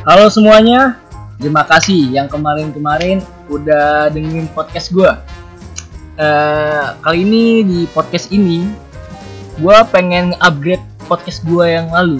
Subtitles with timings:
[0.00, 0.96] Halo semuanya,
[1.36, 3.20] terima kasih yang kemarin-kemarin
[3.52, 5.12] udah dengerin podcast gue.
[6.16, 8.64] Eh, kali ini di podcast ini,
[9.60, 12.16] gue pengen upgrade podcast gue yang lalu.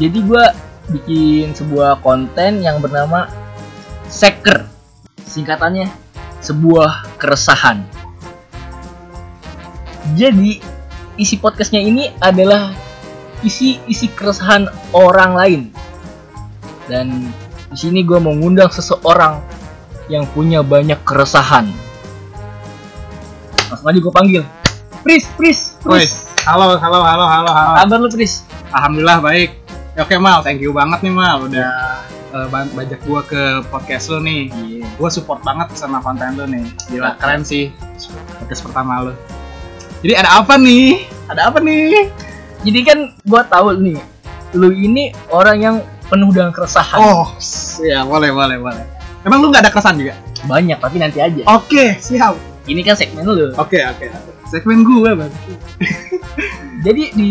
[0.00, 0.44] Jadi gue
[0.96, 3.28] bikin sebuah konten yang bernama
[4.08, 4.64] Seker.
[5.28, 5.92] Singkatannya,
[6.40, 7.84] sebuah keresahan.
[10.16, 10.64] Jadi,
[11.20, 12.72] isi podcastnya ini adalah
[13.44, 15.62] isi-isi keresahan orang lain
[16.86, 17.30] dan
[17.70, 19.42] di sini gue mau ngundang seseorang
[20.06, 21.66] yang punya banyak keresahan.
[23.66, 24.42] Langsung aja gue panggil.
[25.02, 26.34] Pris, Pris, Pris.
[26.46, 27.74] halo, halo, halo, halo, halo.
[27.78, 28.46] Kabar lu, Pris?
[28.74, 29.50] Alhamdulillah baik.
[29.98, 31.70] Ya, Oke Mal, thank you banget nih Mal udah
[32.34, 34.50] eh, ban- bajak gua ke podcast lu nih.
[34.50, 34.86] Iya.
[34.98, 36.66] Gua support banget sama konten lu nih.
[36.90, 37.70] Gila, keren sih
[38.38, 39.12] podcast pertama lu.
[40.06, 41.06] Jadi ada apa nih?
[41.26, 42.12] Ada apa nih?
[42.66, 43.98] Jadi kan gue tahu nih,
[44.58, 46.98] lu ini orang yang penuh dengan keresahan.
[46.98, 47.34] Oh,
[47.82, 48.84] ya boleh, boleh, boleh.
[49.22, 50.14] Emang lu nggak ada kesan juga?
[50.46, 51.42] Banyak, tapi nanti aja.
[51.50, 52.38] Oke, siap.
[52.66, 53.50] Ini kan segmen lu.
[53.54, 54.06] Oke, oke.
[54.06, 54.30] oke.
[54.46, 55.32] Segmen gua, Bang.
[56.86, 57.30] Jadi di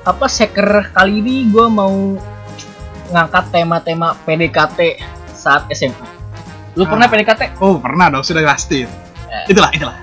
[0.00, 2.16] apa seker kali ini gue mau
[3.10, 5.00] ngangkat tema-tema PDKT
[5.32, 6.08] saat SMA.
[6.76, 7.12] Lu pernah Ah.
[7.12, 7.42] PDKT?
[7.60, 8.84] Oh, pernah dong, sudah pasti.
[8.84, 8.88] Ya.
[9.48, 9.96] Itulah, itulah.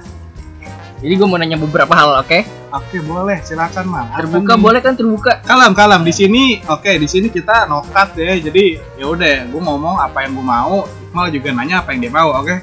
[0.98, 2.40] Jadi gue mau nanya beberapa hal, oke?
[2.68, 3.40] Oke, boleh.
[3.42, 3.86] Silakan.
[3.88, 4.62] Apa Terbuka nih?
[4.62, 5.40] boleh kan terbuka?
[5.48, 8.66] kalem kalem di sini oke di sini kita nokat ya jadi
[9.00, 12.30] ya udah gue ngomong apa yang gue mau Iqmal juga nanya apa yang dia mau
[12.36, 12.56] oke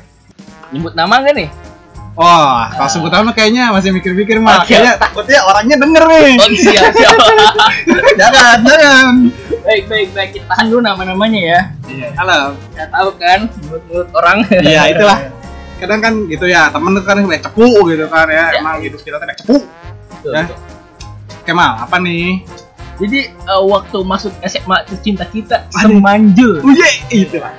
[0.70, 1.48] Nyebut nama gak nih?
[2.14, 4.62] Wah, kalau sebut nama kayaknya masih mikir-mikir mah.
[4.62, 4.70] Oke.
[4.70, 6.34] Kayaknya takutnya orangnya denger nih.
[6.38, 7.16] Oh siap siap.
[8.14, 9.14] jangan, jangan.
[9.66, 11.60] baik baik baik kita tahan dulu nama-namanya ya.
[11.90, 12.54] Iya, halo.
[12.78, 14.36] Ya tahu kan mulut-mulut orang.
[14.46, 15.18] Iya, itulah.
[15.82, 18.54] Kadang kan gitu ya, temen tuh kan kayak cepu gitu kan ya.
[18.54, 18.62] Ya.
[18.62, 19.56] Emang hidup kita tuh kayak cepu.
[20.32, 20.48] Ya.
[21.44, 22.40] Kemal, apa nih?
[22.96, 26.62] Jadi eh, waktu masuk SMA cinta kita semanjul.
[26.62, 27.52] Uye, itu lah.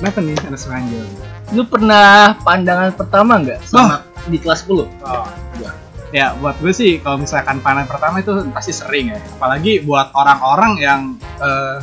[0.00, 1.06] Kenapa nih ada seranjul?
[1.52, 4.88] Lu pernah pandangan pertama nggak sama di kelas 10?
[5.06, 5.26] Oh,
[6.12, 9.20] Ya, buat gue sih kalau misalkan panen pertama itu pasti sering ya.
[9.40, 11.00] Apalagi buat orang-orang yang
[11.40, 11.80] eh,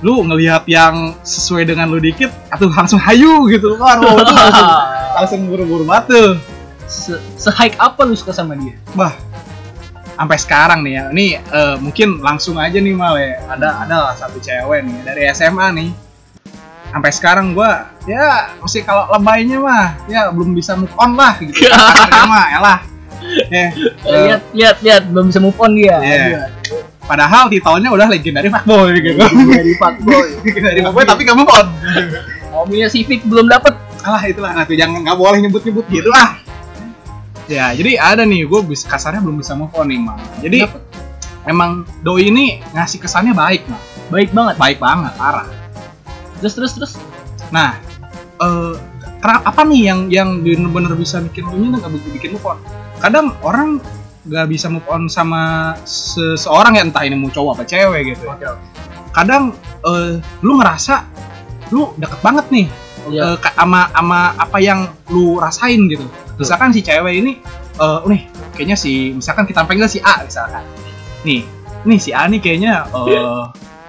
[0.00, 4.68] lu ngelihat yang sesuai dengan lu dikit atau langsung hayu gitu kan langsung,
[5.16, 6.40] langsung buru-buru batu
[6.90, 8.74] Se, se-hike apa lu suka sama dia?
[10.20, 14.14] sampai sekarang nih ya ini eh, mungkin langsung aja nih mal ya ada ada lah
[14.20, 15.90] satu cewek nih dari SMA nih
[16.92, 21.56] sampai sekarang gua ya masih kalau lebaynya mah ya belum bisa move on lah gitu
[22.28, 22.78] mah ya lah
[23.48, 25.96] ya eh, lihat lihat lihat belum bisa move on dia.
[26.00, 26.52] Iya.
[27.04, 29.18] Padahal titelnya udah legendary fuckboy gitu.
[29.18, 30.26] Dari fuckboy.
[30.46, 31.66] legendary fuckboy tapi gak move on.
[32.54, 33.74] Mobilnya Civic belum dapet.
[34.00, 36.40] Alah itulah nanti jangan nggak boleh nyebut-nyebut gitu ah.
[37.50, 40.14] Ya jadi ada nih gue bisa kasarnya belum bisa move on nih mal.
[40.38, 40.82] Jadi Dapet.
[41.44, 43.82] emang doi ini ngasih kesannya baik mal.
[44.10, 44.54] baik banget.
[44.54, 45.46] Baik banget parah.
[46.38, 46.92] Terus terus terus.
[47.50, 47.74] Nah
[48.38, 48.72] eh
[49.18, 52.58] kera- apa nih yang yang bener-bener bisa bikin lu nya nggak bikin move on?
[53.02, 53.82] Kadang orang
[54.20, 58.30] nggak bisa move on sama seseorang ya entah ini mau cowok apa cewek gitu.
[59.10, 61.02] Kadang eh, lu ngerasa
[61.74, 62.66] lu deket banget nih
[63.10, 63.34] Iya.
[63.34, 66.06] eh, ka- sama sama apa yang lu rasain gitu.
[66.40, 67.32] Misalkan si cewek ini
[67.80, 68.20] eh nih
[68.56, 70.64] kayaknya si misalkan kita panggil si A misalkan.
[71.20, 71.44] Nih,
[71.84, 73.44] nih si A nih kayaknya eh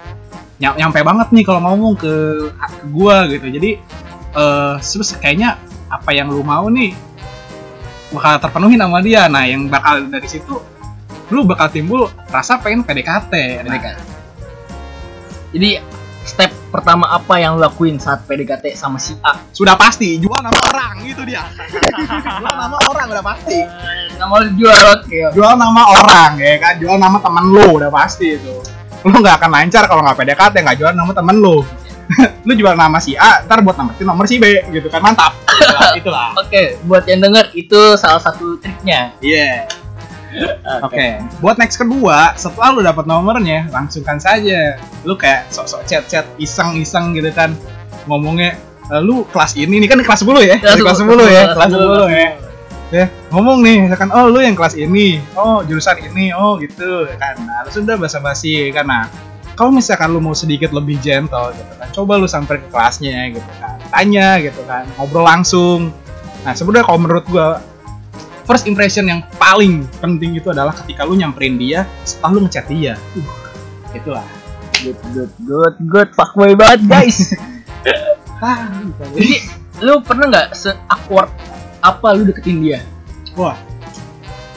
[0.60, 2.12] ny- nyampe banget nih kalau ngomong ke,
[2.52, 3.48] ke gua gitu.
[3.48, 3.80] Jadi
[4.36, 5.56] eh terus kayaknya
[5.88, 6.92] apa yang lu mau nih
[8.12, 9.24] bakal terpenuhi sama dia.
[9.32, 10.60] Nah, yang bakal dari situ
[11.32, 13.64] lu bakal timbul rasa pengen PDKT.
[13.64, 14.00] Nah, PDKT.
[15.52, 15.70] Jadi
[16.28, 19.36] step pertama apa yang lu lakuin saat PDKT sama si A?
[19.52, 21.44] sudah pasti jual nama orang gitu dia.
[22.40, 23.60] jual nama orang udah pasti.
[24.16, 25.18] Nama lu jual oke.
[25.36, 28.54] jual nama orang ya kan jual nama temen lu udah pasti itu
[29.02, 31.66] lu nggak akan lancar kalau nggak PDKT nggak jual nama temen lu
[32.46, 35.90] lu jual nama si A ntar buat nama nomor si B gitu kan mantap itulah,
[35.98, 36.28] itulah.
[36.38, 39.14] Oke, buat yang denger itu salah satu triknya.
[39.22, 39.66] iya
[40.82, 41.06] oke.
[41.40, 44.80] Buat next kedua setelah lu dapat nomornya langsungkan saja.
[45.04, 47.54] Lu kayak sok-sok chat-chat iseng-iseng gitu kan.
[48.08, 48.56] Ngomongnya
[48.90, 50.56] "Eh, lu kelas ini ini kan kelas 10 ya?
[50.58, 51.42] Dari kelas 10 ya?
[51.54, 52.28] Kelas 10 ya?
[52.92, 55.16] Ya ngomong nih misalkan oh lu yang kelas ini.
[55.32, 56.28] Oh jurusan ini.
[56.36, 57.08] Oh gitu.
[57.16, 58.84] Kan nah lu sudah basa-basi kan.
[58.84, 59.08] Nah
[59.56, 63.50] kalau misalkan lu mau sedikit lebih gentle gitu kan coba lu sampai ke kelasnya gitu
[63.60, 63.80] kan.
[63.88, 65.88] Tanya gitu kan ngobrol langsung.
[66.44, 67.64] Nah sebenarnya kalau menurut gua
[68.44, 72.94] first impression yang paling penting itu adalah ketika lu nyamperin dia setelah lu ngechat dia
[72.98, 74.26] uh, itulah
[74.82, 77.38] Good good good good fuckboy banget guys.
[78.42, 78.66] ah,
[79.14, 79.38] Jadi
[79.78, 81.30] lu pernah nggak se awkward
[81.78, 82.82] apa lu deketin dia?
[83.38, 83.54] Wah,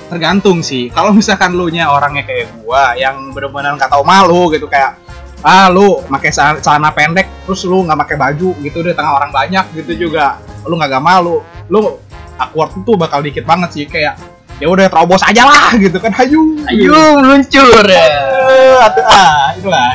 [0.09, 0.89] tergantung sih.
[0.89, 4.97] Kalau misalkan lu nya orangnya kayak gua yang bener-bener nggak tahu malu gitu kayak
[5.45, 9.77] ah lu pakai celana pendek terus lu nggak pakai baju gitu di tengah orang banyak
[9.77, 12.01] gitu juga lu nggak gak malu lu
[12.39, 14.15] awkward tuh bakal dikit banget sih kayak
[14.59, 18.05] ya udah terobos aja lah gitu kan hayu Ayo meluncur ya.
[18.07, 19.91] Eh, atuh, ah itulah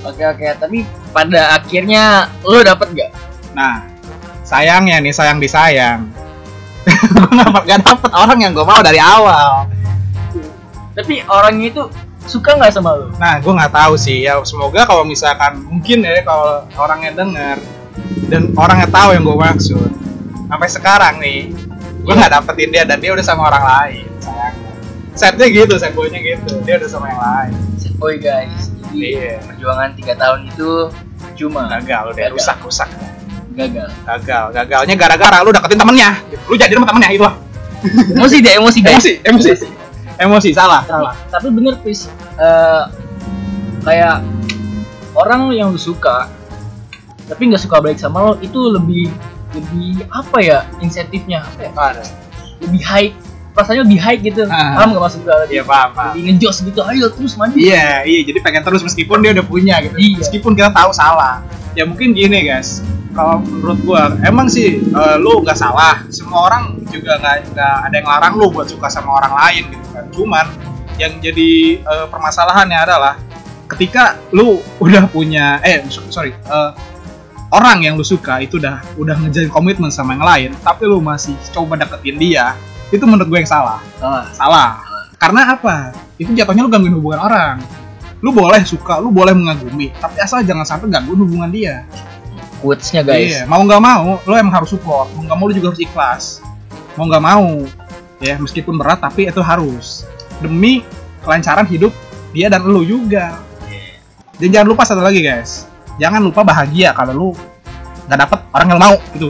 [0.00, 3.10] Oke oke, tapi pada akhirnya lo dapet gak?
[3.52, 3.84] nah
[4.46, 6.08] sayangnya nih sayang disayang
[6.88, 9.68] gue gak, gak dapet orang yang gue mau dari awal
[10.90, 11.82] Tapi orangnya itu
[12.26, 13.08] suka nggak sama lo?
[13.16, 14.26] Nah, gue nggak tahu sih.
[14.26, 17.56] Ya semoga kalau misalkan mungkin ya kalau orangnya denger
[18.28, 19.90] dan orangnya tahu yang gue maksud.
[20.50, 21.54] Sampai sekarang nih,
[22.02, 24.06] gue nggak dapetin dia dan dia udah sama orang lain.
[24.18, 24.70] Sayangnya.
[25.14, 26.58] Setnya gitu, set boy-nya gitu.
[26.66, 27.52] Dia udah sama yang lain.
[27.78, 28.74] Set boy guys.
[28.90, 29.38] Jadi Iya.
[29.46, 30.70] perjuangan tiga tahun itu
[31.38, 32.34] cuma Gagal udah Gagal.
[32.34, 32.90] rusak rusak.
[33.50, 33.90] gagal.
[34.06, 36.10] Gagal, gagalnya gara-gara lu deketin temennya.
[36.46, 37.34] Lu jadi sama temennya itu lah.
[38.14, 39.04] Emosi deh, emosi guys.
[39.04, 39.66] Emosi, emosi.
[40.16, 41.14] Emosi, salah, salah.
[41.28, 42.10] Tapi bener Pris,
[42.40, 42.82] Eh,
[43.84, 44.24] kayak
[45.12, 46.28] orang yang lu suka
[47.24, 49.12] tapi nggak suka balik sama lo itu lebih
[49.50, 52.04] lebih apa ya insentifnya apa ya
[52.60, 53.10] lebih high
[53.50, 54.78] rasanya lebih high gitu Ah.
[54.78, 56.10] paham nggak maksud gue lebih, Iya, paham, paham.
[56.12, 58.20] lebih ngejos gitu ayo terus maju Iya, iya.
[58.22, 59.96] Jadi pengen terus meskipun dia udah punya gitu.
[59.96, 60.16] Iya.
[60.18, 61.42] Meskipun kita tahu salah.
[61.72, 62.78] Ya mungkin gini guys.
[63.10, 65.98] Kalau menurut gua, emang sih eh, lu nggak salah.
[66.08, 70.04] Semua orang juga nggak ada yang larang lu buat suka sama orang lain gitu kan.
[70.08, 70.46] Cuman
[70.96, 73.18] yang jadi eh, permasalahannya adalah
[73.66, 76.70] ketika lu udah punya eh so- sorry eh,
[77.50, 81.34] orang yang lu suka itu udah udah ngejalin komitmen sama yang lain tapi lu masih
[81.50, 82.54] coba deketin dia
[82.90, 83.78] itu menurut gue yang salah.
[84.02, 84.24] Salah.
[84.34, 84.70] salah.
[85.14, 85.94] Karena apa?
[86.18, 87.56] Itu jatuhnya lu gangguin hubungan orang.
[88.18, 91.86] Lu boleh suka lu boleh mengagumi tapi asal jangan sampai gangguin hubungan dia.
[92.62, 93.34] Quotesnya guys.
[93.34, 95.10] Iya mau nggak mau lu emang harus support.
[95.14, 96.24] Mau nggak mau lu juga harus ikhlas.
[96.94, 97.66] Mau nggak mau
[98.20, 100.06] ya meskipun berat tapi itu harus.
[100.38, 100.86] Demi
[101.22, 101.94] kelancaran hidup
[102.30, 103.38] dia dan lu juga.
[104.40, 105.69] Dan jangan lupa satu lagi guys
[106.00, 107.28] jangan lupa bahagia kalau lu
[108.08, 109.28] nggak dapet orang yang mau gitu.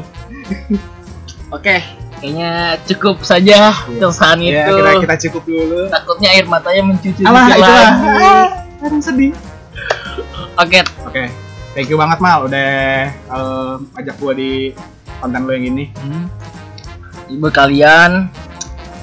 [1.51, 1.83] Oke
[2.21, 4.77] kayaknya cukup saja keresahan ya itu.
[4.77, 5.81] kita kita cukup dulu.
[5.89, 7.91] Takutnya air matanya mencuci alah itulah.
[7.97, 8.85] lagi.
[8.85, 9.33] Ah, sedih.
[10.61, 10.81] Oke.
[11.09, 11.25] Oke,
[11.73, 12.45] thank you banget Mal.
[12.45, 12.71] Udah
[13.09, 14.77] eh, ajak gua di
[15.19, 15.85] konten lo yang ini.
[15.97, 16.29] Hmm.
[17.41, 18.29] Buat kalian,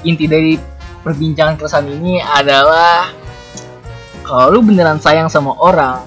[0.06, 0.54] inti dari
[1.02, 3.10] perbincangan keresahan ini adalah
[4.22, 6.04] kalau lu beneran sayang sama orang,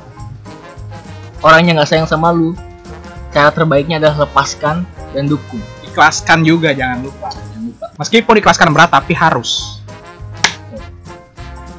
[1.41, 2.53] orangnya nggak sayang sama lu,
[3.29, 5.61] cara terbaiknya adalah lepaskan dan dukung.
[5.83, 7.29] Ikhlaskan juga jangan lupa.
[7.29, 7.85] Jangan lupa.
[7.99, 9.81] Meskipun ikhlaskan berat tapi harus.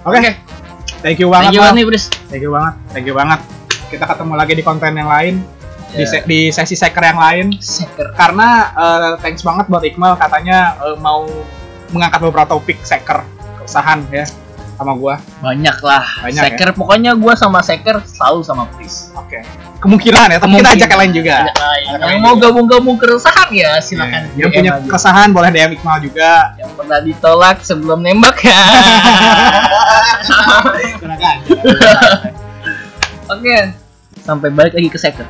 [0.03, 0.35] Oke,
[1.00, 2.05] thank you banget Thank you banget nih, Bris.
[2.26, 3.41] Thank you banget, thank you banget.
[3.87, 5.35] Kita ketemu lagi di konten yang lain,
[5.94, 6.11] di, Ya.
[6.11, 7.47] se- di sesi seker yang lain.
[7.56, 8.11] Seker.
[8.19, 11.29] Karena eh, thanks banget buat Iqmal katanya eh, mau
[11.93, 13.20] mengangkat beberapa topik seker
[13.61, 14.25] keresahan ya
[14.74, 15.14] sama gua.
[15.38, 16.04] Banyak lah.
[16.22, 19.10] Banyak seker, pokoknya gua sama Seker selalu sama Pris.
[19.14, 19.40] Oke.
[19.78, 21.34] Kemungkinan ya, tapi kita ajak yang lain juga.
[21.42, 21.84] Ajak lain.
[21.84, 22.42] Ajak Yang lain mau juga.
[22.46, 24.22] gabung-gabung keresahan ya silakan.
[24.32, 24.86] Yang DM punya aja.
[24.86, 26.30] keresahan boleh DM Iqmal juga.
[26.54, 28.60] yang pernah ditolak sebelum nembak ya.
[30.98, 31.36] Silakan.
[33.28, 33.56] Oke,
[34.20, 35.26] sampai balik lagi ke Seker.